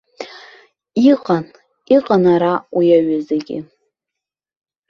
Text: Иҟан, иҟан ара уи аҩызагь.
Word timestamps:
Иҟан, 1.09 1.45
иҟан 1.95 2.23
ара 2.33 2.53
уи 2.75 2.87
аҩызагь. 2.97 3.51